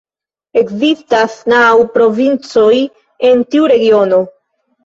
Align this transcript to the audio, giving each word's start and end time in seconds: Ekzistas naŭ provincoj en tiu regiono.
Ekzistas 0.61 1.35
naŭ 1.53 1.67
provincoj 1.97 2.73
en 3.31 3.47
tiu 3.53 3.71
regiono. 3.77 4.25